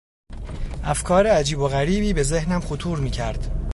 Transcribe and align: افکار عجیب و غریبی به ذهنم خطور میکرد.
افکار 0.83 1.27
عجیب 1.27 1.59
و 1.59 1.67
غریبی 1.67 2.13
به 2.13 2.23
ذهنم 2.23 2.59
خطور 2.61 2.99
میکرد. 2.99 3.51